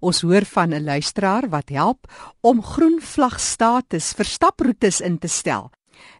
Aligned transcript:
Ons 0.00 0.22
hoor 0.22 0.44
van 0.44 0.74
'n 0.74 0.84
luisteraar 0.84 1.48
wat 1.48 1.68
help 1.68 2.06
om 2.40 2.62
groen 2.62 3.00
vlag 3.00 3.40
status 3.40 4.12
vir 4.12 4.24
staproetes 4.24 5.00
in 5.00 5.18
te 5.18 5.28
stel. 5.28 5.70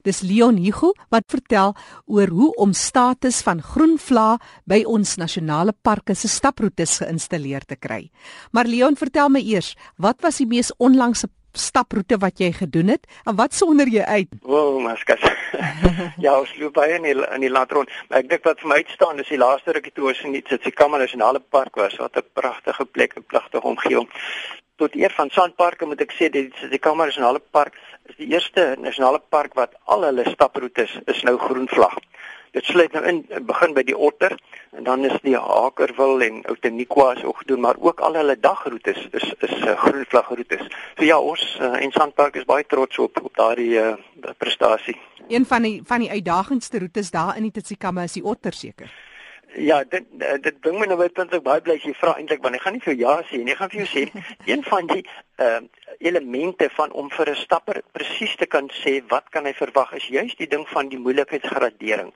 Dis 0.02 0.20
Leon 0.20 0.56
Hugo 0.56 0.92
wat 1.08 1.28
vertel 1.28 1.74
oor 2.06 2.28
hoe 2.28 2.54
om 2.56 2.72
status 2.72 3.40
van 3.42 3.62
groen 3.62 3.98
vla 3.98 4.38
by 4.64 4.82
ons 4.86 5.16
nasionale 5.16 5.72
parke 5.72 6.14
se 6.14 6.28
staproetes 6.28 6.98
geïnstalleer 7.02 7.64
te 7.64 7.76
kry. 7.76 8.10
Maar 8.52 8.66
Leon, 8.66 8.96
vertel 8.96 9.28
my 9.28 9.40
eers, 9.40 9.76
wat 9.96 10.20
was 10.20 10.36
die 10.36 10.46
mees 10.46 10.72
onlangse 10.78 11.28
staproete 11.52 12.18
wat 12.18 12.38
jy 12.38 12.52
gedoen 12.52 12.94
het 12.94 13.06
en 13.24 13.36
wat 13.36 13.54
sonder 13.54 13.88
jy 13.88 14.02
uit? 14.02 14.32
O, 14.42 14.54
oh, 14.54 14.82
maskas. 14.82 15.20
ja, 16.24 16.38
ons 16.38 16.52
loop 16.58 16.74
baie 16.74 16.96
in 16.98 17.08
die, 17.08 17.16
in 17.16 17.40
die 17.40 17.52
land 17.52 17.72
rond, 17.72 17.90
maar 18.08 18.22
ek 18.22 18.30
dink 18.30 18.44
wat 18.44 18.60
vir 18.62 18.72
my 18.72 18.80
uitstaan 18.82 19.18
is 19.18 19.28
die 19.28 19.40
laaste 19.40 19.72
rukkie 19.76 19.94
toe 19.94 20.10
ons 20.12 20.24
in 20.24 20.36
die 20.36 20.42
Tsitsikamma 20.46 20.98
Nasionale 20.98 21.40
Park 21.40 21.76
was, 21.76 21.96
wat 22.02 22.16
'n 22.16 22.26
pragtige 22.32 22.84
plek, 22.84 23.16
'n 23.16 23.26
pragtige 23.26 23.66
omgewing. 23.66 24.08
Tot 24.76 24.94
eer 24.96 25.12
van 25.12 25.30
Sandparke 25.30 25.86
moet 25.86 26.00
ek 26.00 26.12
sê 26.12 26.30
die 26.30 26.48
Tsitsikamma 26.48 27.04
Nasionale 27.04 27.40
Park 27.40 27.74
is 28.10 28.16
die 28.18 28.30
eerste 28.34 28.74
nasionale 28.78 29.20
park 29.30 29.54
wat 29.58 29.76
al 29.94 30.04
hulle 30.08 30.26
staproetes 30.30 30.96
is 31.12 31.22
nou 31.26 31.36
groen 31.38 31.68
vlag. 31.70 31.96
Dit 32.50 32.64
sluit 32.64 32.92
nou 32.92 33.02
in 33.06 33.20
begin 33.46 33.74
by 33.74 33.82
die 33.86 33.96
otter 33.96 34.34
en 34.74 34.84
dan 34.84 35.04
is 35.06 35.14
die 35.22 35.36
Hakerwil 35.38 36.22
en 36.26 36.40
Outeniqua 36.50 37.12
is 37.16 37.24
ook 37.24 37.44
gedoen, 37.44 37.60
maar 37.60 37.78
ook 37.78 38.00
al 38.00 38.18
hulle 38.18 38.36
dagroetes 38.40 39.06
is 39.10 39.28
is 39.38 39.54
uh, 39.58 39.76
groen 39.78 40.04
vlagroetes. 40.08 40.64
So 40.96 41.04
ja, 41.04 41.18
ons 41.18 41.44
uh, 41.60 41.76
en 41.82 41.92
Sandpark 41.92 42.34
is 42.40 42.48
baie 42.48 42.66
trots 42.66 42.98
op 42.98 43.22
op 43.22 43.36
daardie 43.36 43.78
uh, 43.78 43.94
prestasie. 44.38 44.96
Een 45.28 45.46
van 45.46 45.62
die 45.62 45.80
van 45.84 46.02
die 46.02 46.10
uitdagendste 46.10 46.78
roetes 46.78 47.10
daar 47.10 47.36
in 47.36 47.46
die 47.46 47.54
Tsitsikamma 47.54 48.02
is 48.02 48.18
die 48.18 48.24
otter 48.24 48.52
seker. 48.52 48.90
Ja, 49.54 49.84
dit 49.84 50.04
dit 50.42 50.60
bring 50.60 50.78
my 50.78 50.86
nou 50.86 50.98
by 50.98 51.08
punt 51.14 51.32
ek 51.34 51.42
baie 51.42 51.62
bly 51.62 51.78
as 51.78 51.86
jy 51.86 51.94
vra 51.98 52.14
eintlik 52.18 52.42
want 52.42 52.54
ek 52.58 52.62
gaan 52.66 52.76
nie 52.78 52.82
vir 52.84 52.94
jou 52.94 53.00
ja 53.06 53.14
sê 53.26 53.38
nie, 53.38 53.54
ek 53.54 53.62
gaan 53.62 53.72
vir 53.72 53.80
jou 53.82 53.88
sê 53.90 54.26
een 54.52 54.62
van 54.66 54.90
die 54.90 55.02
uh, 55.40 55.60
elemente 55.98 56.68
van 56.72 56.92
om 56.92 57.10
vir 57.10 57.30
'n 57.30 57.34
stapper 57.34 57.82
presies 57.92 58.36
te 58.36 58.46
kan 58.46 58.70
sê 58.82 59.02
wat 59.08 59.24
kan 59.30 59.44
hy 59.44 59.52
verwag 59.52 59.92
is 59.92 60.06
juist 60.06 60.38
die 60.38 60.48
ding 60.48 60.68
van 60.68 60.88
die 60.88 60.98
moeilikheidsgradering. 60.98 62.12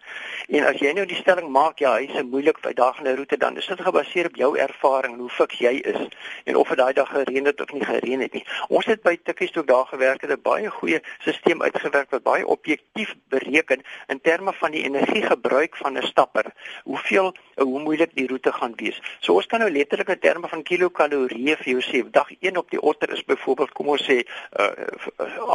En 0.48 0.64
as 0.64 0.80
jy 0.80 0.92
nou 0.92 1.06
die 1.06 1.16
stelling 1.16 1.48
maak 1.48 1.78
ja, 1.78 1.96
hy's 1.96 2.14
'n 2.14 2.28
moeilik 2.28 2.58
uitdagende 2.60 3.16
roete 3.16 3.36
dan 3.36 3.56
is 3.56 3.66
dit 3.66 3.80
gebaseer 3.80 4.26
op 4.26 4.36
jou 4.36 4.58
ervaring 4.58 5.14
en 5.14 5.20
hoe 5.20 5.30
fiks 5.30 5.58
jy 5.58 5.74
is 5.84 6.08
en 6.44 6.56
of 6.56 6.68
dit 6.68 6.78
daai 6.78 6.92
dag 6.92 7.08
gereën 7.08 7.44
het 7.44 7.60
of 7.60 7.72
nie 7.72 7.84
gereën 7.84 8.20
het 8.20 8.32
nie. 8.32 8.44
Ons 8.68 8.86
het 8.86 9.02
by 9.02 9.16
Tikkies 9.22 9.50
toe 9.50 9.64
daar 9.64 9.86
gewerk 9.86 10.20
het 10.20 10.30
'n 10.30 10.42
baie 10.42 10.70
goeie 10.70 11.00
stelsel 11.18 11.62
uitgewerk 11.62 12.10
wat 12.10 12.22
baie 12.22 12.46
objektief 12.46 13.14
bereken 13.28 13.82
in 14.06 14.20
terme 14.20 14.52
van 14.52 14.70
die 14.70 14.82
energiegebruik 14.82 15.76
van 15.76 15.98
'n 15.98 16.02
stapper. 16.02 16.46
Hoeveel 16.84 17.34
hoe 17.54 17.80
moeilik 17.80 18.14
die 18.14 18.26
roete 18.26 18.52
gaan 18.52 18.72
wees. 18.76 19.00
So 19.20 19.34
ons 19.34 19.46
kan 19.46 19.58
nou 19.58 19.70
letterlik 19.70 20.08
in 20.08 20.18
terme 20.18 20.48
van 20.48 20.62
kilokalorieë 20.62 21.56
vir 21.56 21.68
jou 21.68 21.82
sê. 21.82 22.10
Dag 22.10 22.30
1 22.40 22.56
op 22.56 22.70
die 22.70 22.80
otter 22.80 23.13
is 23.14 23.24
byvoorbeeld 23.24 23.72
kom 23.72 23.88
ons 23.94 24.04
sê 24.04 24.20
uh, 24.60 24.68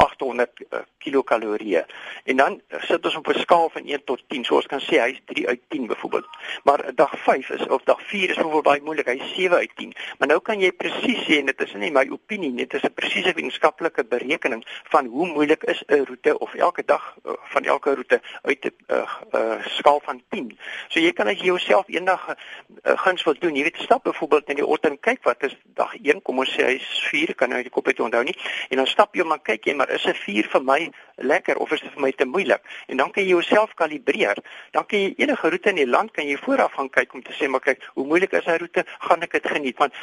800 0.04 0.50
uh, 0.60 0.82
kilokalorieë. 1.04 1.84
En 2.24 2.36
dan 2.36 2.60
sit 2.88 3.04
ons 3.04 3.16
op 3.20 3.28
'n 3.28 3.40
skaal 3.44 3.68
van 3.76 3.86
1 3.86 4.04
tot 4.04 4.22
10. 4.28 4.44
So 4.44 4.60
ons 4.60 4.66
kan 4.66 4.80
sê 4.80 5.00
hy's 5.00 5.20
3 5.32 5.48
uit 5.48 5.62
10 5.68 5.86
byvoorbeeld. 5.86 6.26
Maar 6.64 6.94
dag 6.94 7.14
5 7.18 7.50
is 7.50 7.66
of 7.68 7.82
dag 7.84 8.02
4 8.02 8.30
is 8.30 8.36
byvoorbeeld 8.36 8.70
baie 8.72 8.82
moeilik. 8.82 9.06
Hy's 9.06 9.34
7 9.34 9.56
uit 9.56 9.76
10. 9.76 9.94
Maar 10.18 10.28
nou 10.28 10.40
kan 10.40 10.60
jy 10.60 10.72
presies 10.72 11.24
sê 11.26 11.40
en 11.40 11.46
dit 11.46 11.60
is 11.60 11.74
nie 11.74 11.92
my 11.92 12.06
opinie 12.10 12.50
nie, 12.50 12.66
dit 12.66 12.74
is 12.74 12.88
'n 12.88 12.94
presiese 12.94 13.32
wetenskaplike 13.32 14.04
berekening 14.04 14.64
van 14.92 15.06
hoe 15.06 15.26
moeilik 15.26 15.62
is 15.64 15.82
'n 15.86 16.04
roete 16.04 16.38
of 16.38 16.54
elke 16.54 16.84
dag 16.84 17.16
uh, 17.24 17.32
van 17.52 17.64
elke 17.64 17.94
roete 17.94 18.20
uit 18.42 18.64
'n 18.64 18.72
uh, 18.88 19.14
uh, 19.32 19.64
skaal 19.64 20.00
van 20.04 20.22
10. 20.28 20.58
So 20.88 21.00
jy 21.00 21.12
kan 21.12 21.26
as 21.26 21.38
jy 21.38 21.44
jouself 21.44 21.88
eendag 21.88 22.28
uh, 22.28 22.98
guns 22.98 23.22
wil 23.22 23.34
doen, 23.38 23.56
jy 23.56 23.62
weet 23.62 23.76
stap 23.76 24.02
byvoorbeeld 24.02 24.48
in 24.48 24.56
die 24.56 24.66
oggend 24.66 24.84
en 24.84 25.00
kyk 25.00 25.22
wat 25.22 25.42
is 25.42 25.56
dag 25.74 25.94
1, 26.02 26.22
kom 26.22 26.38
ons 26.38 26.54
sê 26.54 26.64
hy's 26.64 26.88
4, 27.10 27.34
kan 27.34 27.49
nou 27.50 27.60
die 27.66 27.74
kop 27.74 27.90
uit 27.90 28.00
onthou 28.00 28.22
nie. 28.24 28.36
En 28.70 28.80
dan 28.82 28.86
stap 28.86 29.14
jy 29.18 29.26
maar 29.26 29.42
kyk 29.42 29.68
jy 29.68 29.74
maar 29.74 29.90
is 29.90 30.06
'n 30.06 30.14
4 30.14 30.48
vir 30.54 30.64
my 30.64 30.80
lekker 31.16 31.56
of 31.56 31.72
is 31.72 31.80
dit 31.80 31.92
vir 31.92 32.02
my 32.06 32.12
te 32.12 32.24
moeilik? 32.24 32.62
En 32.86 32.96
dan 32.96 33.10
kan 33.10 33.22
jy 33.22 33.28
jouself 33.28 33.74
kalibreer. 33.74 34.36
Dan 34.70 34.86
kan 34.86 34.98
jy 34.98 35.14
enige 35.16 35.50
roete 35.50 35.68
in 35.68 35.76
die 35.76 35.86
land 35.86 36.10
kan 36.12 36.26
jy 36.26 36.36
vooraf 36.36 36.72
gaan 36.72 36.90
kyk 36.90 37.14
om 37.14 37.22
te 37.22 37.32
sê 37.32 37.48
maar 37.48 37.60
kyk, 37.60 37.90
hoe 37.94 38.06
moeilik 38.06 38.32
is 38.32 38.44
hy 38.44 38.56
roete? 38.56 38.84
Gaan 38.98 39.22
ek 39.22 39.32
dit 39.32 39.46
geniet? 39.46 39.78
Want 39.78 39.94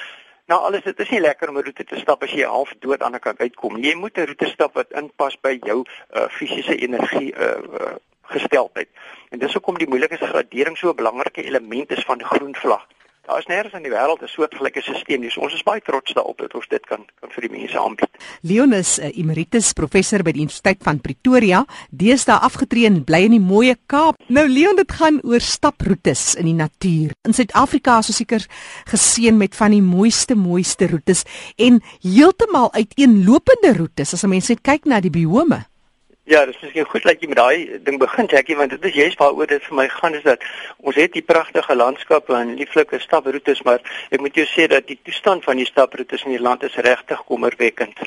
Nou 0.48 0.62
alles 0.64 0.84
dit 0.84 1.00
is 1.04 1.10
nie 1.10 1.20
lekker 1.20 1.50
om 1.50 1.58
'n 1.58 1.64
roete 1.64 1.84
te 1.84 1.98
stap 2.00 2.22
as 2.24 2.32
jy 2.32 2.46
half 2.48 2.72
dood 2.80 3.02
aan 3.04 3.16
'n 3.16 3.20
kant 3.20 3.40
uitkom. 3.40 3.78
Jy 3.84 3.96
moet 3.96 4.18
'n 4.18 4.26
roete 4.26 4.48
stap 4.48 4.74
wat 4.74 4.92
inpas 4.92 5.36
by 5.42 5.60
jou 5.62 5.84
uh, 5.84 6.28
fisiese 6.30 6.76
energie 6.76 7.34
uh, 7.36 7.48
uh, 7.80 7.96
gesteldheid. 8.22 8.88
En 9.30 9.40
dis 9.40 9.54
hoekom 9.54 9.78
die 9.78 9.88
moeilikheidsgradering 9.88 10.78
so 10.78 10.90
'n 10.90 10.96
belangrike 10.96 11.44
element 11.44 11.92
is 11.92 12.04
van 12.04 12.18
die 12.18 12.28
groen 12.28 12.56
vlag. 12.56 12.88
Daar 13.28 13.42
is 13.44 13.48
nêrens 13.52 13.74
in 13.76 13.84
die 13.84 13.92
wêreld 13.92 14.22
'n 14.24 14.28
soortgelyke 14.32 14.82
stelsel 14.82 15.20
nie. 15.20 15.30
So 15.30 15.42
ons 15.42 15.54
is 15.54 15.64
baie 15.64 15.82
trots 15.82 16.14
daarop 16.14 16.38
dat 16.38 16.54
ons 16.56 16.68
dit 16.68 16.86
kan 16.86 17.04
kan 17.20 17.30
vir 17.30 17.42
die 17.42 17.60
mense 17.60 17.78
aanbied. 17.80 18.10
Leonis, 18.42 19.00
uh, 19.00 19.18
emeritus 19.18 19.74
professor 19.74 20.24
by 20.24 20.32
die 20.32 20.42
Universiteit 20.42 20.80
van 20.84 21.02
Pretoria, 21.02 21.66
deesdae 21.92 22.40
afgetree 22.40 22.86
en 22.86 23.04
bly 23.04 23.26
in 23.26 23.36
die 23.36 23.44
mooi 23.44 23.76
Kaap. 23.86 24.16
Nou 24.28 24.48
Leon, 24.48 24.76
dit 24.76 24.92
gaan 24.92 25.20
oor 25.24 25.42
staproetes 25.42 26.36
in 26.36 26.46
die 26.46 26.56
natuur. 26.56 27.12
In 27.28 27.34
Suid-Afrika 27.34 28.00
is 28.00 28.08
ons 28.08 28.18
seker 28.18 28.48
geseën 28.86 29.38
met 29.38 29.56
van 29.56 29.72
die 29.72 29.82
mooiste 29.82 30.36
mooiste 30.36 30.88
roetes 30.88 31.26
en 31.58 31.82
heeltemal 32.02 32.72
uiteenlopende 32.72 33.76
roetes 33.76 34.14
as 34.14 34.24
'n 34.24 34.30
mens 34.30 34.48
net 34.48 34.62
kyk 34.62 34.86
na 34.86 35.02
die 35.02 35.12
biome. 35.12 35.66
Ja, 36.28 36.42
dit 36.46 36.56
is 36.56 36.62
miskien 36.66 36.88
goed 36.92 37.06
dat 37.08 37.22
jy 37.24 37.28
met 37.32 37.38
daai 37.40 37.80
ding 37.88 38.02
begin, 38.02 38.28
Jackie, 38.28 38.56
want 38.60 38.74
dit 38.74 38.86
is 38.90 38.96
juist 39.00 39.22
waaroor 39.22 39.48
dit 39.48 39.64
vir 39.64 39.76
my 39.80 39.86
gaan 39.88 40.18
is 40.18 40.26
dat 40.26 40.42
ons 40.84 40.98
het 41.00 41.14
die 41.16 41.24
pragtige 41.24 41.76
landskappe 41.76 42.36
en 42.36 42.52
lieflike 42.60 43.00
staproetes, 43.00 43.62
maar 43.64 43.80
ek 44.12 44.20
moet 44.20 44.36
jou 44.36 44.44
sê 44.52 44.66
dat 44.68 44.90
die 44.92 44.98
toestand 45.08 45.48
van 45.48 45.56
die 45.62 45.68
staproetes 45.70 46.26
in 46.28 46.36
die 46.36 46.44
land 46.44 46.68
is 46.68 46.76
regtig 46.84 47.24
kommerwekkend. 47.32 48.04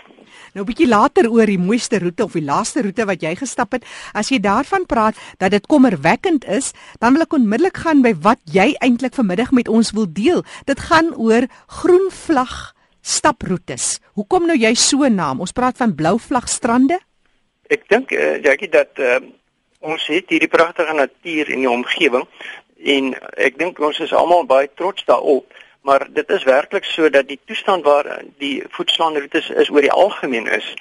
Nou 0.52 0.66
'n 0.66 0.68
bietjie 0.68 0.90
later 0.90 1.30
oor 1.30 1.46
die 1.46 1.58
mooiste 1.58 1.98
roete 1.98 2.28
of 2.28 2.36
die 2.36 2.44
laaste 2.44 2.82
roete 2.82 3.08
wat 3.08 3.22
jy 3.22 3.34
gestap 3.40 3.72
het, 3.72 3.88
as 4.12 4.28
jy 4.28 4.38
daarvan 4.38 4.84
praat 4.86 5.16
dat 5.38 5.50
dit 5.56 5.66
kommerwekkend 5.66 6.44
is, 6.44 6.72
dan 7.00 7.16
wil 7.16 7.22
ek 7.22 7.32
onmiddellik 7.32 7.76
gaan 7.76 8.02
by 8.02 8.12
wat 8.20 8.40
jy 8.44 8.76
eintlik 8.84 9.14
vanmiddag 9.14 9.50
met 9.52 9.68
ons 9.68 9.92
wil 9.92 10.06
deel. 10.12 10.44
Dit 10.66 10.80
gaan 10.80 11.14
oor 11.16 11.48
groen 11.66 12.10
vlag 12.10 12.74
staproetes. 13.00 13.98
Hoekom 14.12 14.46
nou 14.46 14.58
jy 14.58 14.74
so 14.74 15.08
naam? 15.08 15.40
Ons 15.40 15.52
praat 15.52 15.76
van 15.76 15.94
blou 15.94 16.18
vlag 16.18 16.48
strande. 16.48 17.00
Ek 17.70 17.84
dink 17.86 18.10
uh, 18.10 18.40
Jackie 18.42 18.68
dat 18.68 18.98
uh, 18.98 19.20
ons 19.80 20.06
het 20.10 20.32
hierdie 20.32 20.50
pragtige 20.50 20.92
natuur 20.92 21.50
in 21.54 21.62
die 21.62 21.70
omgewing 21.70 22.26
en 22.94 23.12
ek 23.38 23.60
dink 23.60 23.78
ons 23.78 24.00
is 24.02 24.14
almal 24.16 24.46
baie 24.48 24.66
trots 24.74 25.04
daarop, 25.06 25.54
maar 25.86 26.06
dit 26.10 26.32
is 26.34 26.46
werklik 26.48 26.88
so 26.88 27.08
dat 27.12 27.28
die 27.28 27.38
toestand 27.46 27.84
waar 27.84 28.08
die 28.42 28.64
voedselroetes 28.74 29.52
is 29.62 29.70
oor 29.70 29.86
die 29.86 29.92
algemeen 29.92 30.48
is 30.50 30.74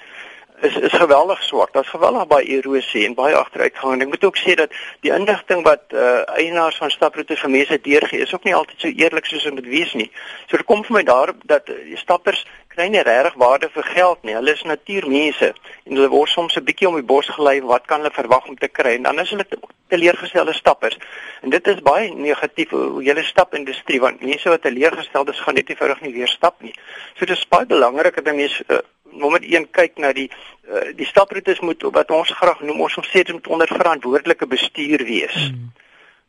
is 0.60 0.76
is 0.76 0.92
geweldig 0.92 1.42
swak. 1.42 1.72
Daar's 1.72 1.88
geweldig 1.88 2.26
baie 2.26 2.46
erosie 2.46 3.06
en 3.06 3.14
baie 3.14 3.36
agteruitgang. 3.36 3.92
En 3.92 4.02
ek 4.04 4.10
moet 4.12 4.24
ook 4.24 4.36
sê 4.36 4.54
dat 4.58 4.74
die 5.00 5.12
inligting 5.12 5.62
wat 5.64 5.94
uh, 5.94 6.20
eienaars 6.36 6.76
van 6.76 6.90
staproetes 6.92 7.40
vir 7.40 7.50
mense 7.50 7.78
deurgee, 7.80 8.20
is 8.20 8.34
ook 8.34 8.44
nie 8.44 8.54
altyd 8.54 8.84
so 8.84 8.92
eerlik 8.92 9.30
soos 9.30 9.46
dit 9.48 9.56
moet 9.56 9.70
wees 9.72 9.94
nie. 9.96 10.10
So 10.50 10.60
dit 10.60 10.68
kom 10.68 10.84
vir 10.84 10.98
my 10.98 11.04
daarop 11.08 11.40
dat 11.48 11.70
uh, 11.72 11.96
stappers 11.96 12.44
kry 12.74 12.86
nie 12.88 13.02
regtig 13.02 13.34
waarde 13.42 13.68
vir 13.74 13.86
geld 13.94 14.22
nie. 14.22 14.34
Hulle 14.34 14.52
is 14.54 14.62
natuurmense 14.68 15.50
en 15.52 15.96
hulle 15.96 16.10
word 16.12 16.30
soms 16.30 16.56
'n 16.56 16.64
bietjie 16.64 16.88
om 16.88 16.94
die 16.94 17.10
bos 17.12 17.28
gelei 17.28 17.60
wat 17.72 17.86
kan 17.86 18.00
hulle 18.00 18.14
verwag 18.14 18.46
om 18.48 18.56
te 18.56 18.68
kry 18.68 18.94
en 18.94 19.02
dan 19.08 19.18
is 19.18 19.30
hulle 19.30 19.46
teleurgestelde 19.88 20.52
stappers. 20.52 20.98
En 21.42 21.50
dit 21.50 21.66
is 21.66 21.82
baie 21.82 22.14
negatief 22.14 22.70
hoe 22.70 23.02
julle 23.02 23.22
stapindustrie 23.22 24.00
want 24.00 24.22
mense 24.22 24.48
wat 24.48 24.62
teleurgesteld 24.62 25.28
is 25.28 25.40
gaan 25.40 25.54
net 25.54 25.68
eenvoudig 25.68 26.00
nie 26.00 26.12
weer 26.12 26.28
stap 26.28 26.62
nie. 26.62 26.74
So 27.16 27.26
dit 27.26 27.36
is 27.36 27.48
baie 27.48 27.66
belangrik 27.66 28.24
dat 28.24 28.34
mense 28.34 28.64
uh, 28.68 28.78
nommer 29.10 29.42
1 29.42 29.70
kyk 29.70 29.98
na 29.98 30.12
die 30.12 30.30
uh, 30.70 30.94
die 30.94 31.06
staproetes 31.06 31.60
moet 31.60 31.82
wat 31.82 32.10
ons 32.10 32.30
graag 32.30 32.60
noem 32.60 32.80
ons 32.80 32.98
sê 33.02 33.24
dit 33.24 33.32
moet 33.32 33.46
onder 33.46 33.68
verantwoordelike 33.68 34.46
bestuur 34.46 35.04
wees. 35.04 35.34
Hmm. 35.34 35.72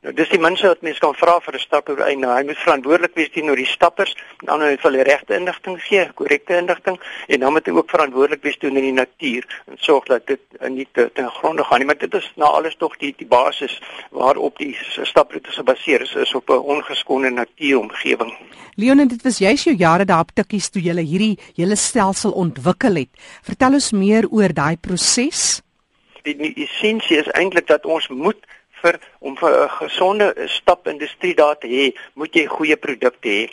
Nou 0.01 0.11
dis 0.17 0.31
die 0.33 0.39
mense 0.41 0.65
wat 0.65 0.79
mense 0.81 1.01
kan 1.03 1.13
vra 1.13 1.35
vir 1.45 1.55
'n 1.55 1.61
stapper 1.61 1.99
en 2.01 2.23
hy 2.25 2.43
moet 2.43 2.57
verantwoordelik 2.57 3.13
wees 3.13 3.29
teenoor 3.33 3.55
die 3.55 3.69
stappers 3.69 4.15
en 4.39 4.47
dan 4.47 4.59
moet 4.59 4.81
hulle 4.81 5.03
regte 5.03 5.35
inligting 5.35 5.77
gee, 5.81 6.05
korrekte 6.15 6.57
inligting 6.57 6.97
en 7.27 7.39
dan 7.39 7.53
moet 7.53 7.65
hy 7.65 7.73
ook 7.75 7.89
verantwoordelik 7.89 8.41
wees 8.41 8.57
teenoor 8.57 8.81
die 8.81 8.97
natuur 8.97 9.45
en 9.67 9.77
sorg 9.77 10.05
dat 10.05 10.25
dit 10.25 10.41
nie 10.69 10.87
te 10.91 11.09
ten 11.13 11.29
gronde 11.29 11.63
gaan 11.63 11.79
nie, 11.79 11.85
maar 11.85 11.97
dit 12.01 12.13
is 12.13 12.31
na 12.35 12.45
alles 12.45 12.75
tog 12.75 12.97
die 12.97 13.13
die 13.17 13.27
basis 13.27 13.81
waarop 14.09 14.57
die 14.57 14.75
staproete 15.03 15.51
gebaseer 15.51 16.01
is, 16.01 16.15
is 16.15 16.33
op 16.33 16.49
'n 16.49 16.65
ongeskonde 16.73 17.29
natuuromgewing. 17.29 18.33
Leon, 18.75 19.07
dit 19.07 19.21
was 19.21 19.37
juist 19.37 19.63
jou 19.63 19.75
jare 19.75 20.05
daar 20.05 20.25
op 20.25 20.31
Tikkies 20.33 20.69
toe 20.69 20.81
jy 20.81 20.97
hierdie 20.97 21.37
hele 21.55 21.75
stelsel 21.75 22.31
ontwikkel 22.31 22.95
het. 22.95 23.09
Vertel 23.43 23.73
ons 23.73 23.91
meer 23.91 24.27
oor 24.31 24.53
daai 24.53 24.77
proses. 24.77 25.61
Die, 26.23 26.35
die 26.35 26.53
essensie 26.55 27.17
is 27.17 27.27
eintlik 27.27 27.67
dat 27.67 27.85
ons 27.85 28.07
moet 28.07 28.37
vir 28.81 28.99
om 29.19 29.37
'n 29.41 29.69
gesonde 29.69 30.33
stapindustrie 30.45 31.35
daar 31.35 31.57
te 31.57 31.67
hê, 31.67 31.95
moet 32.13 32.33
jy 32.33 32.45
goeie 32.45 32.77
produkte 32.77 33.29
hê. 33.29 33.49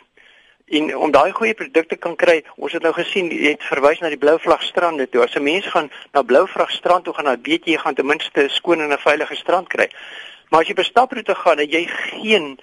En 0.69 0.97
om 0.97 1.11
daai 1.11 1.33
goeie 1.33 1.55
produkte 1.55 1.97
kan 1.97 2.17
kry, 2.17 2.43
ons 2.57 2.73
het 2.73 2.83
nou 2.83 2.93
gesien 2.93 3.31
jy 3.31 3.55
het 3.55 3.63
verwys 3.63 4.01
na 4.01 4.09
die 4.09 4.21
Blou 4.21 4.39
Vlag 4.39 4.63
strande 4.63 5.09
toe. 5.09 5.23
As 5.23 5.35
'n 5.35 5.43
mens 5.43 5.67
gaan 5.67 5.91
na 6.13 6.23
Blou 6.23 6.47
Vlag 6.47 6.71
strand 6.71 7.05
toe 7.05 7.15
gaan, 7.15 7.25
dan 7.25 7.43
weet 7.43 7.65
jy 7.65 7.73
jy 7.73 7.79
gaan 7.79 7.95
ten 7.95 8.07
minste 8.07 8.43
'n 8.43 8.49
skoon 8.49 8.81
en 8.81 8.93
'n 8.93 8.99
veilige 8.99 9.37
strand 9.37 9.69
kry. 9.69 9.89
Maar 10.51 10.61
as 10.61 10.67
jy 10.67 10.73
op 10.73 10.79
'n 10.79 10.85
staproete 10.85 11.35
gaan 11.35 11.59
en 11.59 11.69
jy 11.69 11.87
geen 11.87 12.59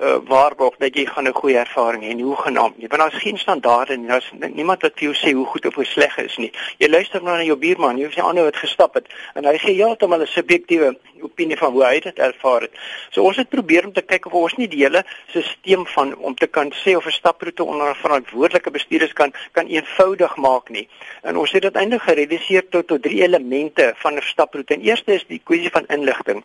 uh, 0.00 0.16
waarborg 0.26 0.76
dat 0.78 0.94
jy 0.94 1.06
gaan 1.06 1.28
'n 1.28 1.34
goeie 1.34 1.58
ervaring 1.58 2.02
hê, 2.02 2.22
hoe 2.22 2.36
genaamd 2.36 2.78
nie. 2.78 2.88
Want 2.88 3.00
daar's 3.00 3.22
geen 3.22 3.38
standaarde 3.38 3.96
nie. 3.96 4.08
Daar's 4.08 4.30
niemand 4.38 4.82
wat 4.82 4.92
vir 4.94 5.02
jou 5.02 5.14
sê 5.14 5.32
hoe 5.34 5.46
goed 5.46 5.66
of 5.66 5.74
hoe 5.74 5.84
sleg 5.84 6.16
is 6.18 6.36
nie. 6.36 6.52
Jy 6.78 6.88
luister 6.88 7.22
nou 7.22 7.36
na 7.36 7.42
jou 7.42 7.56
buurman, 7.56 7.98
jy 7.98 8.10
sien 8.10 8.24
ander 8.24 8.44
wat 8.44 8.56
gestap 8.56 8.94
het 8.94 9.06
en 9.34 9.44
hy 9.44 9.58
gee 9.58 9.74
heeltemal 9.74 10.20
'n 10.20 10.26
subjektiewe 10.26 10.98
opinie 11.22 11.56
van 11.56 11.72
hoe 11.72 11.84
hy 11.84 12.00
dit 12.00 12.18
ervaar 12.18 12.60
het. 12.60 12.70
So 13.10 13.22
ons 13.22 13.36
het 13.36 13.48
probeer 13.48 13.86
om 13.86 13.92
te 13.92 14.02
kyk 14.02 14.26
of 14.26 14.32
ons 14.32 14.54
nie 14.56 14.68
die 14.68 14.82
hele 14.82 15.04
stelsel 15.26 15.84
van 15.84 16.16
om 16.16 16.34
te 16.34 16.46
kan 16.46 16.72
sê 16.72 16.96
of 16.96 17.06
'n 17.06 17.10
staproete 17.10 17.64
onder 17.64 17.96
verantwoordelike 17.96 18.70
bestuurders 18.70 19.12
kan 19.12 19.32
kan 19.52 19.66
eenvoudig 19.66 20.36
maak 20.36 20.68
nie. 20.68 20.88
En 21.22 21.36
ons 21.36 21.52
het 21.52 21.62
dit 21.62 21.74
eintlik 21.74 22.02
gereduseer 22.02 22.68
tot 22.68 22.86
tot 22.86 23.02
drie 23.02 23.22
elemente 23.22 23.94
van 23.96 24.14
'n 24.14 24.22
staproete. 24.22 24.74
En 24.74 24.80
eerste 24.80 25.14
is 25.14 25.24
die 25.26 25.40
kwessie 25.44 25.70
van 25.70 25.84
inligting. 25.86 26.44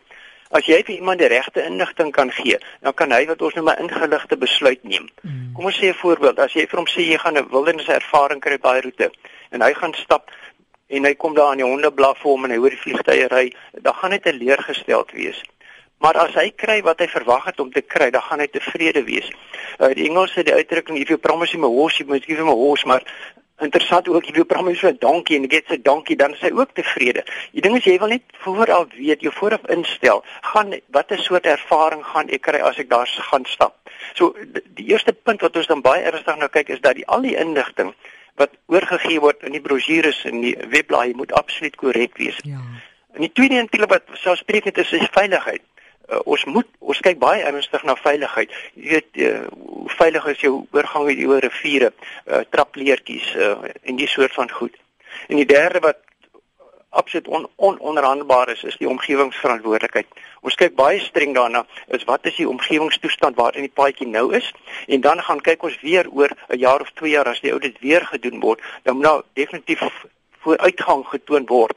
As 0.54 0.68
jy 0.70 0.76
vir 0.86 0.94
iemand 0.94 1.18
die 1.18 1.28
regte 1.32 1.64
inligting 1.66 2.12
kan 2.14 2.30
gee, 2.30 2.58
dan 2.86 2.94
kan 2.94 3.10
hy 3.10 3.24
wat 3.26 3.42
ons 3.42 3.56
nou 3.58 3.64
maar 3.66 3.80
ingeligte 3.82 4.36
besluit 4.38 4.82
neem. 4.86 5.08
Mm. 5.22 5.48
Kom 5.56 5.66
ons 5.66 5.78
sê 5.80 5.90
'n 5.90 5.98
voorbeeld, 5.98 6.38
as 6.38 6.52
jy 6.54 6.66
vir 6.70 6.78
hom 6.78 6.86
sê 6.86 7.02
jy 7.02 7.18
gaan 7.18 7.38
'n 7.38 7.48
wildernis 7.50 7.88
ervaring 7.88 8.40
kry 8.40 8.58
daai 8.58 8.80
roete 8.80 9.10
en 9.50 9.62
hy 9.62 9.72
gaan 9.74 9.94
stap 9.94 10.30
en 10.88 11.04
hy 11.04 11.14
kom 11.14 11.34
daar 11.34 11.50
aan 11.50 11.62
die 11.62 11.66
honde 11.66 11.90
blaf 11.90 12.18
vir 12.22 12.30
hom 12.30 12.44
en 12.44 12.50
hy 12.50 12.56
hoor 12.56 12.70
die 12.70 12.84
vliegtye 12.84 13.28
ry, 13.28 13.52
dan 13.82 13.94
gaan 13.94 14.12
hy 14.12 14.18
teleurgesteld 14.18 15.10
wees. 15.12 15.42
Maar 15.98 16.18
as 16.18 16.34
hy 16.34 16.50
kry 16.50 16.82
wat 16.82 17.00
hy 17.00 17.08
verwag 17.08 17.44
het 17.44 17.60
om 17.60 17.70
te 17.72 17.80
kry, 17.80 18.10
dan 18.10 18.22
gaan 18.22 18.42
hy 18.42 18.46
tevrede 18.46 19.04
wees. 19.04 19.30
Uh, 19.78 19.88
die 19.96 20.08
Engelse 20.08 20.44
die 20.44 20.54
uitdrukking 20.54 20.98
if 21.00 21.08
you 21.08 21.18
promise 21.18 21.52
him 21.52 21.64
a 21.64 21.68
horse, 21.68 21.98
you 21.98 22.06
must 22.08 22.26
give 22.26 22.38
him 22.38 22.48
a 22.48 22.54
horse, 22.54 22.86
maar 22.86 23.02
interessant 23.62 24.08
ook 24.08 24.24
jy 24.26 24.44
promise 24.44 24.78
so 24.80 24.88
'n 24.88 24.96
donkie 24.98 25.36
en 25.36 25.50
get 25.50 25.70
'n 25.70 25.82
donkie 25.82 26.16
dan 26.16 26.32
is 26.32 26.40
hy 26.40 26.50
ook 26.50 26.74
tevrede. 26.74 27.24
Die 27.52 27.60
ding 27.60 27.76
is 27.76 27.84
jy 27.84 27.98
wil 27.98 28.08
net 28.08 28.22
vooraf 28.32 28.86
weet, 28.96 29.20
jy 29.20 29.30
vooraf 29.30 29.64
instel, 29.68 30.24
gaan 30.40 30.80
watter 30.86 31.18
soort 31.18 31.46
ervaring 31.46 32.04
gaan 32.04 32.28
ek 32.28 32.42
kry 32.42 32.60
as 32.60 32.78
ek 32.78 32.88
daar 32.88 33.06
gaan 33.06 33.44
stap. 33.44 33.74
So 34.14 34.34
die 34.74 34.86
eerste 34.86 35.12
punt 35.12 35.40
wat 35.40 35.56
ons 35.56 35.66
dan 35.66 35.80
baie 35.80 36.02
ernstig 36.02 36.36
nou 36.36 36.48
kyk 36.48 36.68
is 36.68 36.80
dat 36.80 36.94
die 36.94 37.06
al 37.06 37.22
die 37.22 37.36
inligting 37.36 37.94
wat 38.34 38.50
oorgegee 38.66 39.20
word 39.20 39.42
in 39.42 39.52
die 39.52 39.60
brosjures 39.60 40.24
en 40.24 40.40
die 40.40 40.56
webblaai 40.68 41.14
moet 41.14 41.32
absoluut 41.32 41.76
korrek 41.76 42.16
wees. 42.16 42.38
Ja. 42.42 42.58
En 43.14 43.20
die 43.20 43.32
tweede 43.32 43.54
eintlik 43.54 43.90
wat 43.90 44.02
selfsprekend 44.12 44.78
is, 44.78 44.92
is 44.92 45.08
veiligheid 45.12 45.62
uh, 46.08 46.20
ons 46.24 46.44
moet 46.44 46.68
ons 46.78 47.00
kyk 47.06 47.18
baie 47.18 47.42
ernstig 47.42 47.84
na 47.84 47.96
veiligheid. 47.96 48.54
Jy 48.74 48.88
weet 48.94 49.20
uh, 49.26 49.42
hoe 49.58 49.90
veilig 49.96 50.26
is 50.34 50.40
jou 50.44 50.54
oorgang 50.76 51.10
oor 51.26 51.44
riviere, 51.44 51.92
uh, 52.26 52.42
trapleertjies 52.50 53.34
uh, 53.36 53.54
en 53.82 54.00
die 54.00 54.10
soort 54.10 54.34
van 54.34 54.50
goed. 54.50 54.76
En 55.28 55.36
die 55.40 55.48
derde 55.48 55.80
wat 55.84 56.00
absoluut 56.94 57.28
on, 57.28 57.48
on, 57.56 57.78
ononderhandelbaar 57.80 58.52
is, 58.52 58.62
is 58.62 58.76
die 58.78 58.88
omgewingsverantwoordelikheid. 58.88 60.06
Ons 60.46 60.54
kyk 60.60 60.76
baie 60.78 61.00
streng 61.02 61.34
daarna 61.34 61.64
is 61.96 62.04
wat 62.06 62.26
is 62.30 62.36
die 62.38 62.48
omgewingstoestand 62.48 63.34
waarin 63.40 63.66
die 63.66 63.76
paadjie 63.80 64.06
nou 64.06 64.28
is 64.36 64.52
en 64.86 65.02
dan 65.02 65.22
gaan 65.22 65.42
kyk 65.42 65.64
ons 65.66 65.80
weer 65.82 66.06
oor 66.12 66.30
'n 66.48 66.58
jaar 66.58 66.80
of 66.80 66.92
2 66.94 67.10
jaar 67.10 67.28
as 67.28 67.40
die 67.40 67.50
audit 67.50 67.80
weer 67.80 68.06
gedoen 68.06 68.40
word, 68.40 68.60
dan 68.82 68.94
moet 68.94 69.04
nou 69.04 69.22
definitief 69.32 69.82
vooruitgang 70.44 71.02
getoon 71.06 71.46
word 71.46 71.74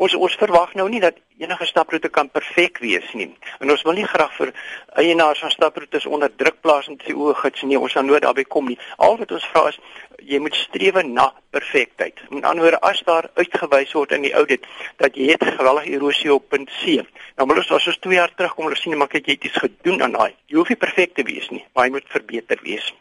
ons 0.00 0.16
ons 0.16 0.36
verwag 0.40 0.72
nou 0.78 0.88
nie 0.88 1.02
dat 1.02 1.18
enige 1.40 1.66
staproete 1.66 2.08
kan 2.08 2.30
perfek 2.30 2.78
wees 2.84 3.12
nie. 3.16 3.30
En 3.60 3.70
ons 3.72 3.82
wil 3.88 3.98
nie 3.98 4.06
graag 4.08 4.32
vir 4.36 4.52
eienaars 5.00 5.40
van 5.44 5.50
staproetes 5.50 6.06
onder 6.06 6.32
druk 6.36 6.60
plaas 6.60 6.88
om 6.88 6.98
te 7.00 7.10
sê 7.10 7.16
o, 7.16 7.32
gits 7.42 7.64
nee, 7.64 7.78
ons 7.78 7.96
gaan 7.96 8.06
nooit 8.06 8.22
daarby 8.22 8.44
kom 8.44 8.68
nie. 8.70 8.78
Al 8.96 9.18
wat 9.20 9.32
ons 9.36 9.48
vra 9.52 9.66
is 9.72 9.80
jy 10.20 10.40
moet 10.44 10.56
streef 10.58 11.00
na 11.06 11.30
perfektheid. 11.54 12.20
Met 12.30 12.44
ander 12.44 12.66
woorde, 12.66 12.80
as 12.86 13.02
daar 13.06 13.30
uitgewys 13.40 13.92
word 13.96 14.12
in 14.16 14.26
die 14.28 14.34
audit 14.36 14.66
dat 15.00 15.16
jy 15.16 15.30
het 15.32 15.44
geweldige 15.44 15.96
erosie 15.96 16.32
op 16.34 16.48
punt 16.52 16.70
C, 16.80 17.00
dan 17.36 17.48
moet 17.48 17.62
ons 17.62 17.72
as 17.78 17.90
ons 17.92 18.00
2 18.06 18.18
jaar 18.18 18.34
terug 18.36 18.56
kom, 18.56 18.68
ons 18.68 18.82
sien 18.82 18.98
maar 18.98 19.10
kyk 19.12 19.30
jy 19.30 19.38
het 19.38 19.50
iets 19.50 19.62
gedoen 19.64 20.02
aan 20.04 20.16
daai. 20.18 20.32
Jy 20.50 20.60
hoef 20.60 20.72
nie 20.72 20.80
perfek 20.80 21.16
te 21.16 21.26
wees 21.26 21.48
nie, 21.54 21.64
maar 21.74 21.88
jy 21.88 21.96
moet 21.98 22.12
verbeter 22.12 22.60
wees. 22.66 22.92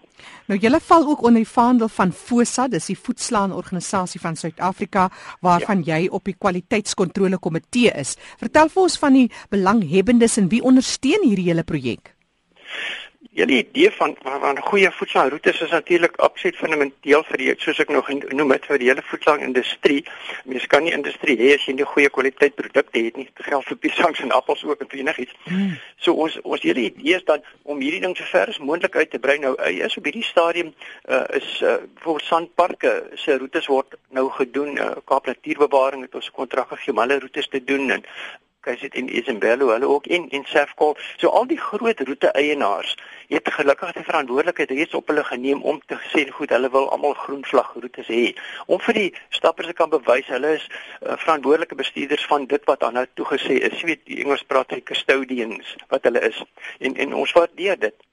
Nou 0.49 0.57
julle 0.57 0.79
val 0.81 1.03
ook 1.07 1.21
onder 1.21 1.43
die 1.43 1.51
vaandel 1.51 1.89
van 1.93 2.11
FOSA, 2.11 2.67
dis 2.67 2.87
die 2.89 2.97
Voedslaan 2.97 3.51
Organisasie 3.53 4.19
van 4.21 4.35
Suid-Afrika 4.35 5.09
waarvan 5.45 5.83
ja. 5.85 5.99
jy 5.99 6.07
op 6.09 6.25
die 6.25 6.33
kwaliteitskontrole 6.33 7.37
komitee 7.37 7.91
is. 7.93 8.15
Vertel 8.37 8.69
vir 8.69 8.83
ons 8.83 8.97
van 9.01 9.17
die 9.17 9.27
belanghebbendes 9.49 10.37
en 10.37 10.49
wie 10.53 10.61
ondersteun 10.61 11.25
hierdie 11.25 11.49
hele 11.49 11.63
projek? 11.63 12.13
Julle 13.19 13.51
idee 13.51 13.91
van 13.91 14.15
van 14.21 14.55
'n 14.55 14.61
goeie 14.61 14.91
voedselroetes 14.91 15.61
is 15.61 15.69
natuurlik 15.69 16.15
absoluut 16.15 16.55
fundamenteel 16.55 17.23
vir 17.23 17.37
die 17.37 17.53
soos 17.57 17.79
ek 17.79 17.89
nog 17.89 18.05
genoem 18.05 18.51
het 18.51 18.65
vir 18.65 18.77
die 18.77 18.87
hele 18.87 19.01
voedselindustrie. 19.01 20.05
Mens 20.45 20.67
kan 20.67 20.83
nie 20.83 20.93
industrie 20.93 21.37
hê 21.37 21.53
as 21.55 21.65
jy 21.65 21.73
nie 21.73 21.83
goeie 21.85 22.09
kwaliteit 22.09 22.55
produkte 22.55 22.99
het 22.99 23.15
nie. 23.15 23.27
Dit 23.35 23.45
geld 23.45 23.65
vir 23.65 23.77
piesangs 23.77 24.19
en 24.19 24.31
appels 24.31 24.63
ook 24.63 24.81
en 24.81 24.87
enigiets. 24.91 25.35
Hmm. 25.43 25.77
So 25.97 26.13
ons 26.13 26.41
ons 26.41 26.61
hele 26.61 26.79
idee 26.79 27.15
is 27.15 27.23
dan 27.23 27.43
om 27.63 27.79
hierdie 27.79 28.01
ding 28.01 28.17
so 28.17 28.23
ver 28.23 28.47
as 28.47 28.57
moontlik 28.57 28.95
uit 28.95 29.11
te 29.11 29.19
brei. 29.19 29.37
Nou 29.37 29.55
is 29.67 29.97
op 29.97 30.03
hierdie 30.03 30.23
stadium 30.23 30.73
uh, 31.05 31.23
is 31.35 31.61
uh, 31.61 31.75
vir 31.95 32.19
sandparke 32.19 33.09
se 33.15 33.37
roetes 33.37 33.67
word 33.67 33.99
nou 34.09 34.29
gedoen. 34.29 34.77
Uh, 34.77 34.95
Kaap 35.05 35.25
Natuurbewaring 35.25 36.01
het 36.01 36.15
ons 36.15 36.27
'n 36.27 36.35
kontrak 36.35 36.67
gegee 36.67 36.93
om 36.93 36.99
hulle 36.99 37.19
roetes 37.19 37.47
te 37.47 37.63
doen 37.63 37.91
en 37.91 38.03
kyk 38.69 38.81
dit 38.85 38.97
in 39.01 39.09
Isabella 39.21 39.71
hulle 39.73 39.87
ook 39.87 40.07
in 40.07 40.29
in 40.29 40.45
Safeco. 40.45 40.93
So 41.17 41.29
al 41.39 41.47
die 41.49 41.59
groot 41.59 41.99
roete 41.99 42.31
eienaars 42.41 42.95
het 43.29 43.49
gelukkig 43.53 43.93
die 43.93 44.03
verantwoordelikheid 44.03 44.71
reeds 44.73 44.97
op 44.97 45.07
hulle 45.11 45.23
geneem 45.23 45.61
om 45.61 45.81
te 45.85 45.97
sê 46.13 46.25
goed, 46.33 46.53
hulle 46.55 46.69
wil 46.73 46.89
almal 46.93 47.13
groen 47.13 47.45
vlag 47.45 47.71
roetes 47.75 48.09
hê. 48.09 48.33
Om 48.65 48.81
vir 48.87 48.99
die 48.99 49.09
stappers 49.37 49.69
te 49.69 49.77
kan 49.77 49.91
bewys 49.93 50.29
hulle 50.33 50.55
is 50.57 50.65
uh, 50.69 51.17
verantwoordelike 51.25 51.77
bestuurders 51.81 52.25
van 52.31 52.45
dit 52.49 52.69
wat 52.69 52.83
aan 52.83 53.01
hulle 53.01 53.13
toegesê 53.13 53.59
is. 53.69 53.81
Jy 53.81 53.93
weet 53.93 54.05
die 54.09 54.21
Engels 54.25 54.45
praat 54.49 54.73
hy 54.73 54.81
custodians 54.91 55.75
wat 55.93 56.05
hulle 56.09 56.23
is. 56.31 56.43
En 56.79 56.97
en 57.05 57.17
ons 57.23 57.35
waardeer 57.37 57.79
dit. 57.87 58.05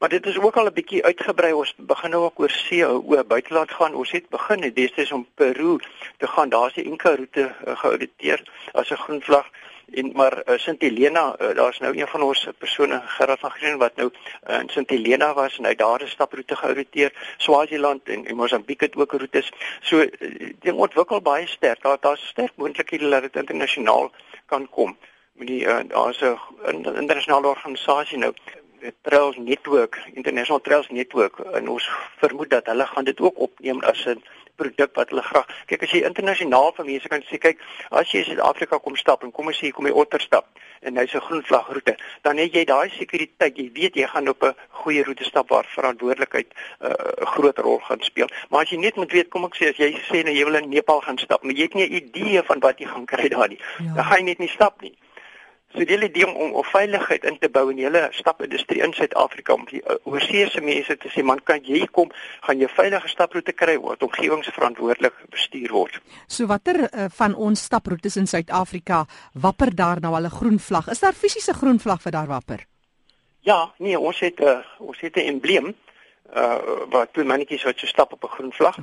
Maar 0.00 0.08
dit 0.08 0.26
is 0.26 0.38
ook 0.38 0.56
al 0.56 0.66
'n 0.66 0.72
bietjie 0.72 1.04
uitgebrei. 1.04 1.52
Ons 1.52 1.74
begin 1.76 2.10
nou 2.10 2.22
ook 2.24 2.40
oor 2.40 2.50
see 2.50 2.88
oor 2.88 3.26
buiteland 3.26 3.70
gaan. 3.70 3.94
Ons 3.94 4.10
het 4.10 4.28
begin 4.28 4.72
destyds 4.74 5.12
om 5.12 5.26
Peru 5.34 5.78
te 6.16 6.26
gaan. 6.26 6.48
Daar's 6.48 6.74
die 6.74 6.84
Inca 6.84 7.14
roete 7.16 7.54
uh, 7.66 7.76
geauditeer 7.76 8.40
as 8.72 8.90
'n 8.90 8.96
groen 8.96 9.22
vlag 9.22 9.46
en 9.94 10.10
maar 10.14 10.42
uh, 10.46 10.58
Sint 10.58 10.80
Helena 10.80 11.36
uh, 11.40 11.54
daar's 11.54 11.78
nou 11.78 11.96
een 11.96 12.06
van 12.06 12.22
ons 12.22 12.48
persone 12.58 13.00
Gerard 13.04 13.40
van 13.40 13.50
Green 13.50 13.78
wat 13.78 13.96
nou 13.96 14.10
uh, 14.48 14.58
in 14.60 14.68
Sint 14.68 14.90
Helena 14.90 15.34
was 15.34 15.58
en 15.58 15.64
hy 15.64 15.74
daar 15.74 16.02
'n 16.02 16.08
staproete 16.08 16.56
geauditeer 16.56 17.12
Swaziland 17.36 18.08
en, 18.08 18.26
en 18.26 18.36
Mosambiek 18.36 18.80
het 18.80 18.96
ook 18.96 19.12
roetes. 19.12 19.52
So 19.80 20.00
uh, 20.00 20.52
ding 20.60 20.76
ontwikkel 20.76 21.20
baie 21.20 21.46
sterk. 21.46 21.82
Daar 21.82 21.96
daar's 22.00 22.26
sterk 22.26 22.52
moontlikhede 22.54 23.10
dat 23.10 23.22
dit 23.22 23.36
internasionaal 23.36 24.10
kan 24.46 24.68
kom. 24.68 24.96
Met 25.32 25.46
die 25.46 25.64
uh, 25.64 25.78
daar's 25.88 26.20
'n 26.20 26.96
internasionale 26.96 27.48
organisasie 27.48 28.18
nou 28.18 28.32
Trails 29.02 29.36
Network 29.36 29.98
International 30.12 30.60
Trails 30.60 30.88
Network 30.88 31.38
en 31.38 31.68
ons 31.68 31.90
vermoed 32.18 32.50
dat 32.50 32.66
hulle 32.66 32.86
gaan 32.86 33.04
dit 33.04 33.20
ook 33.20 33.38
opneem 33.38 33.80
as 33.80 34.04
'n 34.06 34.22
produk 34.60 34.96
wat 34.98 35.12
hulle 35.12 35.24
graag. 35.26 35.48
Kyk 35.70 35.86
as 35.86 35.94
jy 35.94 36.02
internasionaal 36.08 36.72
vir 36.76 36.88
mense 36.88 37.12
kan 37.12 37.24
sê 37.28 37.40
kyk, 37.42 37.62
as 37.90 38.12
jy 38.12 38.22
in 38.22 38.28
Suid-Afrika 38.30 38.80
kom 38.84 38.98
stap 39.00 39.24
en 39.24 39.32
kom 39.36 39.50
ons 39.52 39.60
sê 39.60 39.68
jy 39.68 39.74
kom 39.76 39.88
by 39.88 39.94
Otter 40.02 40.22
stap 40.24 40.46
en 40.80 40.96
hy's 40.96 41.14
'n 41.14 41.26
groen 41.26 41.42
vlagroete, 41.44 41.96
dan 42.22 42.38
het 42.40 42.54
jy 42.54 42.64
daai 42.64 42.88
sekuriteit. 42.96 43.56
Jy 43.56 43.70
weet 43.74 43.94
jy 43.96 44.06
gaan 44.06 44.28
op 44.28 44.42
'n 44.44 44.54
goeie 44.82 45.04
roete 45.04 45.24
stap 45.24 45.48
waar 45.48 45.66
verantwoordelikheid 45.76 46.48
'n 46.48 46.86
uh, 46.86 47.26
groot 47.34 47.58
rol 47.58 47.78
gaan 47.78 48.00
speel. 48.00 48.28
Maar 48.48 48.62
as 48.62 48.70
jy 48.70 48.78
net 48.78 48.96
moet 48.96 49.12
weet, 49.12 49.28
kom 49.28 49.44
ek 49.44 49.56
sê 49.56 49.68
as 49.68 49.76
jy 49.76 49.92
sê 50.08 50.24
nou 50.24 50.34
jy 50.34 50.44
wil 50.44 50.54
in 50.54 50.70
Nepal 50.70 51.00
gaan 51.00 51.18
stap, 51.18 51.42
maar 51.42 51.54
jy 51.54 51.62
het 51.62 51.74
nie 51.74 51.88
'n 51.88 51.94
idee 51.94 52.42
van 52.42 52.60
wat 52.60 52.78
jy 52.78 52.86
gaan 52.86 53.04
kry 53.04 53.28
daar 53.28 53.48
nie. 53.48 53.60
Ja. 53.78 53.94
Dan 53.94 54.04
gaan 54.04 54.18
jy 54.18 54.24
net 54.24 54.38
nie 54.38 54.48
stap 54.48 54.80
nie. 54.80 54.96
So 55.70 55.84
die 55.86 55.94
hele 55.94 56.08
ding 56.10 56.32
om 56.34 56.52
om 56.58 56.64
veiligheid 56.66 57.24
in 57.24 57.36
te 57.38 57.48
bou 57.48 57.68
in 57.70 57.78
die 57.78 57.84
hele 57.86 58.08
stapindustrie 58.16 58.80
in 58.82 58.94
Suid-Afrika 58.96 59.54
om 59.54 59.66
die 59.70 59.82
uh, 59.84 59.94
oorseese 60.10 60.60
mense 60.66 60.96
te 60.98 61.12
sê 61.14 61.22
man 61.22 61.42
kan 61.46 61.62
jy 61.62 61.84
kom 61.94 62.10
gaan 62.46 62.58
jy 62.58 62.68
veilige 62.74 63.10
staproete 63.12 63.54
kry 63.54 63.76
word 63.78 64.02
omgewingsverantwoordelik 64.02 65.14
bestuur 65.30 65.70
word. 65.76 66.00
So 66.26 66.50
watter 66.50 66.82
uh, 66.88 67.06
van 67.20 67.34
ons 67.34 67.62
staproetes 67.70 68.18
in 68.18 68.26
Suid-Afrika 68.26 69.04
wapper 69.34 69.70
daar 69.74 70.02
nou 70.02 70.14
al 70.14 70.26
'n 70.26 70.36
groen 70.40 70.58
vlag? 70.58 70.90
Is 70.90 71.00
daar 71.00 71.14
fisiese 71.14 71.54
groen 71.54 71.78
vlag 71.78 72.02
vir 72.02 72.12
daar 72.12 72.26
wapper? 72.26 72.66
Ja, 73.40 73.72
nee, 73.78 73.98
ons 73.98 74.20
het 74.20 74.40
'n 74.40 74.44
uh, 74.44 74.58
ons 74.78 75.00
het 75.00 75.16
'n 75.16 75.28
embleem 75.34 75.74
uh 76.34 76.58
wat 76.90 77.12
twee 77.12 77.24
mannetjies 77.24 77.62
wat 77.62 77.78
so 77.78 77.86
stap 77.86 78.12
op 78.12 78.24
'n 78.24 78.34
groen 78.36 78.52
vlag. 78.52 78.76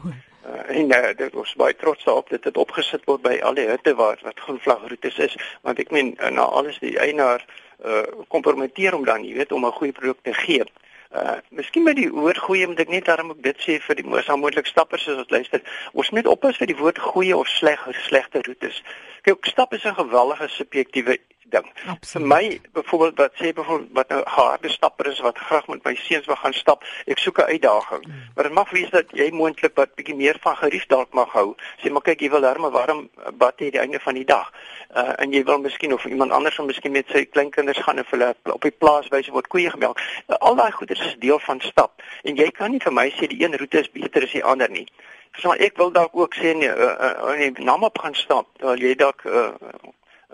Uh, 0.47 0.77
en 0.77 0.91
uh, 0.91 1.15
dit 1.17 1.35
ons 1.35 1.55
baie 1.55 1.75
trots 1.75 2.03
daarop 2.03 2.29
dat 2.29 2.43
dit 2.43 2.57
opgesit 2.57 3.01
word 3.05 3.21
by 3.21 3.39
al 3.43 3.53
die 3.53 3.67
hutte 3.67 3.95
waar 3.95 4.19
wat 4.23 4.39
groen 4.39 4.59
vlagroetes 4.59 5.17
is, 5.17 5.37
want 5.61 5.79
ek 5.79 5.91
meen 5.91 6.15
uh, 6.19 6.29
na 6.29 6.41
alles 6.41 6.79
die 6.79 6.99
eienaar 6.99 7.45
uh 7.85 8.03
kompromiteer 8.27 8.95
om 8.95 9.05
dan, 9.05 9.25
jy 9.25 9.35
weet, 9.35 9.51
om 9.51 9.65
'n 9.65 9.71
goeie 9.71 9.91
produk 9.91 10.17
te 10.21 10.33
gee. 10.33 10.63
Uh 11.11 11.37
miskien 11.49 11.83
met 11.83 11.95
die 11.95 12.09
woord 12.11 12.37
goeie 12.37 12.67
moet 12.67 12.79
ek 12.79 12.89
net 12.89 13.05
daarom 13.05 13.29
ook 13.29 13.43
dit 13.43 13.57
sê 13.57 13.77
vir 13.79 13.95
die 13.95 14.05
moes 14.05 14.27
moontlik 14.27 14.65
stappers 14.65 15.07
as 15.07 15.17
ons 15.17 15.29
luister. 15.29 15.61
Ons 15.93 16.09
moet 16.09 16.27
oppas 16.27 16.57
vir 16.57 16.67
die 16.67 16.75
woord 16.75 16.99
goeie 16.99 17.37
of 17.37 17.47
sleg 17.47 17.87
of 17.87 17.95
slegte 17.95 18.41
roetes. 18.41 18.83
Kyk, 19.27 19.45
stap 19.45 19.73
is 19.73 19.83
'n 19.83 19.93
geweldige 19.93 20.47
subjektiewe 20.47 21.17
ding. 21.49 21.67
Vir 22.11 22.21
my 22.21 22.59
byvoorbeeld 22.71 23.17
wat 23.17 23.33
sê 23.39 23.53
byvoorbeeld 23.53 23.89
wat 23.93 24.07
nou 24.07 24.21
harde 24.25 24.69
stapper 24.69 25.07
is 25.07 25.19
wat 25.19 25.37
graag 25.37 25.67
met 25.67 25.83
my 25.83 25.95
seuns 25.95 26.25
wil 26.25 26.35
gaan 26.35 26.53
stap, 26.53 26.83
ek 27.05 27.17
soek 27.17 27.37
'n 27.37 27.51
uitdaging. 27.53 28.05
Mm. 28.07 28.13
Maar 28.35 28.43
dit 28.43 28.53
mag 28.53 28.69
wees 28.69 28.89
dat 28.89 29.05
jy 29.11 29.29
moontlik 29.31 29.75
wat 29.75 29.95
bietjie 29.95 30.15
meer 30.15 30.37
van 30.41 30.55
gerief 30.55 30.85
dalk 30.85 31.13
mag 31.13 31.31
hou. 31.31 31.55
Sê 31.83 31.91
maar 31.91 32.01
kyk 32.01 32.19
jy 32.19 32.29
wil 32.29 32.41
darm 32.41 32.65
'n 32.65 32.71
warm 32.71 33.09
bad 33.33 33.59
hê 33.59 33.69
die 33.69 33.79
einde 33.79 33.99
van 33.99 34.13
die 34.13 34.25
dag. 34.25 34.51
Uh 34.95 35.13
en 35.17 35.31
jy 35.31 35.43
wil 35.43 35.59
miskien 35.59 35.93
of 35.93 36.05
iemand 36.05 36.31
anders 36.31 36.57
wil 36.57 36.65
miskien 36.65 36.91
met 36.91 37.07
sy 37.09 37.25
kleinkinders 37.25 37.83
gaan 37.83 37.99
of 37.99 38.09
hulle 38.09 38.35
op 38.43 38.61
die 38.61 38.77
plaas 38.77 39.07
wys 39.07 39.27
word 39.27 39.47
koeie 39.47 39.69
gemelk. 39.69 39.99
Uh, 40.27 40.35
al 40.35 40.55
daai 40.55 40.71
goeders 40.71 41.05
is 41.05 41.15
deel 41.19 41.39
van 41.39 41.59
stap 41.59 42.01
en 42.23 42.35
jy 42.35 42.51
kan 42.51 42.71
nie 42.71 42.79
vir 42.79 42.93
my 42.93 43.09
sê 43.09 43.27
die 43.27 43.43
een 43.43 43.57
roete 43.57 43.79
is 43.79 43.91
beter 43.91 44.23
as 44.23 44.31
die 44.31 44.43
ander 44.43 44.69
nie. 44.69 44.87
So 45.31 45.51
ek 45.51 45.77
wil 45.77 45.91
dalk 45.91 46.15
ook 46.15 46.35
sê 46.35 46.55
nee, 46.55 46.69
uh, 46.69 46.95
uh, 46.99 47.37
nee 47.37 47.51
namop 47.57 47.99
gaan 47.99 48.15
stap. 48.15 48.47
Terwyl 48.57 48.81
jy 48.81 48.95
dalk 48.95 49.23
uh, 49.25 49.51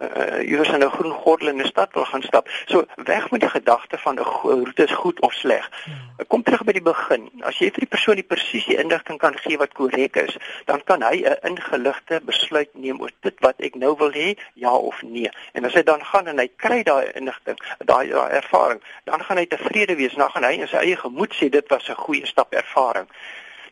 uh 0.02 0.40
iewers 0.42 0.70
in 0.70 0.84
'n 0.84 0.90
groen 0.90 1.14
gordel 1.14 1.48
in 1.48 1.62
'n 1.62 1.66
stad 1.66 1.94
wil 1.94 2.06
gaan 2.06 2.22
stap. 2.22 2.50
So 2.66 2.86
weg 2.96 3.32
met 3.32 3.40
die 3.40 3.50
gedagte 3.50 3.98
van 3.98 4.16
'n 4.16 4.24
roete 4.42 4.84
is 4.84 4.92
goed 4.92 5.20
of 5.20 5.34
sleg. 5.34 5.70
Ja. 5.86 6.24
Kom 6.28 6.44
terug 6.44 6.64
by 6.64 6.72
die 6.72 6.82
begin. 6.82 7.32
As 7.42 7.58
jy 7.58 7.70
vir 7.72 7.80
die 7.80 7.94
persoon 7.96 8.16
die 8.16 8.24
presiese 8.24 8.76
inligting 8.76 9.20
kan 9.20 9.38
gee 9.38 9.58
wat 9.58 9.74
korrek 9.74 10.16
is, 10.16 10.38
dan 10.66 10.84
kan 10.84 11.02
hy 11.02 11.22
'n 11.22 11.38
ingeligte 11.42 12.22
besluit 12.24 12.70
neem 12.74 13.02
oor 13.02 13.12
dit 13.20 13.36
wat 13.40 13.56
ek 13.58 13.76
nou 13.76 13.96
wil 13.98 14.12
hê, 14.12 14.38
ja 14.54 14.74
of 14.76 15.02
nee. 15.02 15.30
En 15.52 15.66
as 15.66 15.74
hy 15.74 15.84
dan 15.84 16.06
gaan 16.06 16.28
en 16.28 16.40
hy 16.40 16.50
kry 16.56 16.84
daai 16.84 17.12
inligting, 17.14 17.58
daai 17.78 18.08
daai 18.08 18.32
ervaring, 18.32 18.82
dan 19.04 19.24
gaan 19.24 19.38
hy 19.38 19.46
tevrede 19.46 19.96
wees, 19.96 20.14
dan 20.14 20.32
gaan 20.32 20.44
hy 20.44 20.54
in 20.54 20.68
sy 20.68 20.78
eie 20.78 20.98
gemoed 20.98 21.34
sê 21.34 21.50
dit 21.50 21.70
was 21.70 21.90
'n 21.90 21.96
goeie 21.96 22.26
stap 22.26 22.54
ervaring. 22.54 23.08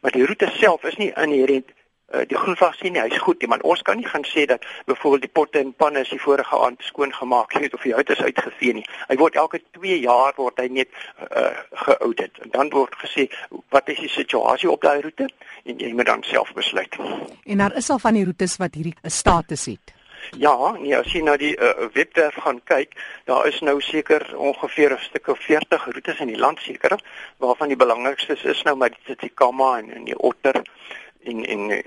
Maar 0.02 0.12
die 0.12 0.26
roete 0.26 0.50
self 0.58 0.84
is 0.84 0.98
nie 0.98 1.12
inherent 1.14 1.70
uh, 2.14 2.22
die 2.28 2.38
groenvlag 2.38 2.76
sien 2.76 2.96
nie, 2.96 3.02
hy's 3.02 3.22
goed 3.24 3.42
nie, 3.42 3.50
maar 3.52 3.64
ons 3.68 3.84
kan 3.88 4.00
nie 4.00 4.08
gaan 4.08 4.26
sê 4.28 4.46
dat 4.50 4.66
byvoorbeeld 4.90 5.28
die 5.28 5.34
potte 5.40 5.62
en 5.62 5.74
panne 5.84 6.04
is 6.06 6.12
die 6.14 6.20
vorige 6.22 6.58
aand 6.66 6.84
skoon 6.88 7.14
gemaak 7.14 7.54
het 7.54 7.74
of 7.78 7.86
die 7.86 7.94
hout 7.96 8.10
is 8.10 8.24
uitgevee 8.24 8.74
nie. 8.80 8.86
Hy 9.12 9.18
word 9.22 9.38
elke 9.40 9.62
2 9.78 10.00
jaar 10.02 10.36
word 10.40 10.60
hy 10.62 10.68
net 10.82 10.92
uh, 11.30 11.54
geaudit 11.86 12.44
en 12.46 12.54
dan 12.58 12.74
word 12.74 12.98
gesê 13.04 13.28
wat 13.76 13.90
is 13.94 14.02
die 14.04 14.12
situasie 14.12 14.72
op 14.72 14.84
daai 14.84 15.02
roete 15.06 15.30
en 15.64 15.80
jy 15.80 15.94
moet 15.96 16.10
dan 16.12 16.26
self 16.28 16.54
besluit. 16.58 17.00
En 17.46 17.64
daar 17.64 17.78
is 17.78 17.90
al 17.90 18.02
van 18.04 18.18
die 18.18 18.28
roetes 18.28 18.58
wat 18.62 18.76
hierdie 18.76 18.98
status 19.08 19.70
het. 19.72 20.00
Ja, 20.38 20.72
nee, 20.72 20.98
as 20.98 21.12
jy 21.14 21.22
na 21.22 21.38
die 21.38 21.56
uh, 21.58 21.88
webwerf 21.94 22.36
gaan 22.36 22.62
kyk, 22.64 22.96
daar 23.26 23.48
is 23.48 23.60
nou 23.62 23.82
seker 23.82 24.38
ongeveer 24.38 24.94
'n 24.94 25.04
stuk 25.10 25.28
of 25.28 25.40
40 25.40 25.86
roetes 25.86 26.20
in 26.20 26.28
die 26.28 26.40
land 26.40 26.60
seker, 26.60 27.00
waarvan 27.38 27.68
die 27.68 27.78
belangrikste 27.78 28.38
is 28.44 28.64
nou 28.64 28.76
maar 28.76 28.90
die 28.90 29.16
Tsikama 29.16 29.78
en, 29.78 29.92
en 29.92 30.04
die 30.04 30.18
Otter 30.18 30.56
en 30.56 30.66
en, 31.24 31.46
en, 31.46 31.86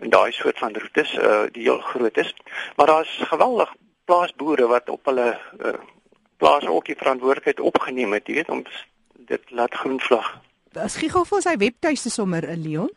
en 0.00 0.10
daai 0.10 0.32
soort 0.32 0.58
van 0.58 0.76
roetes 0.76 1.14
uh, 1.14 1.42
die 1.52 1.62
heel 1.62 1.80
groot 1.80 2.16
is. 2.16 2.34
Maar 2.76 2.86
daar's 2.86 3.20
geweldig 3.20 3.74
plaasboere 4.04 4.66
wat 4.66 4.88
op 4.88 5.04
hulle 5.04 5.40
uh, 5.60 5.74
plaas 6.36 6.66
ook 6.66 6.84
die 6.84 6.96
verantwoordelikheid 6.96 7.60
opgeneem 7.60 8.12
het, 8.12 8.26
jy 8.26 8.40
weet, 8.40 8.48
om 8.48 8.64
dit 9.28 9.50
laat 9.50 9.74
groenvlag. 9.74 10.34
As 10.74 10.98
gee 11.00 11.10
gou 11.10 11.22
vir 11.28 11.44
sy 11.44 11.56
webtuiste 11.56 12.10
sommer 12.10 12.46
'n 12.50 12.62
Leon. 12.62 12.90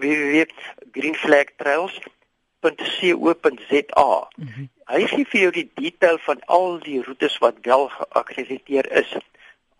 www.greenflagtrails.co.za. 2.61 4.27
Mm 4.35 4.47
-hmm. 4.47 4.69
Hy 4.85 5.07
gee 5.07 5.25
vir 5.25 5.41
jou 5.41 5.51
die 5.51 5.69
detail 5.75 6.17
van 6.17 6.39
al 6.45 6.79
die 6.79 7.03
roetes 7.03 7.37
wat 7.37 7.55
wel 7.61 7.87
geakkrediteer 7.87 8.91
is 8.91 9.17